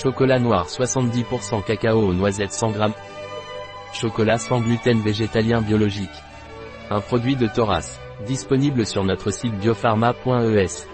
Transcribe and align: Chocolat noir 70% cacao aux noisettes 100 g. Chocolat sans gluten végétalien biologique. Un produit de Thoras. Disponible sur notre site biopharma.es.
Chocolat 0.00 0.38
noir 0.38 0.68
70% 0.68 1.64
cacao 1.64 1.98
aux 1.98 2.14
noisettes 2.14 2.52
100 2.52 2.72
g. 2.74 2.78
Chocolat 3.92 4.38
sans 4.38 4.60
gluten 4.60 5.00
végétalien 5.00 5.60
biologique. 5.60 6.08
Un 6.88 7.00
produit 7.00 7.34
de 7.34 7.48
Thoras. 7.48 7.98
Disponible 8.24 8.86
sur 8.86 9.02
notre 9.02 9.32
site 9.32 9.58
biopharma.es. 9.58 10.86